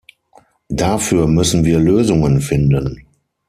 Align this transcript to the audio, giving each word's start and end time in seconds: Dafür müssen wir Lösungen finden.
Dafür 0.69 1.27
müssen 1.27 1.63
wir 1.63 1.79
Lösungen 1.79 2.41
finden. 2.41 3.05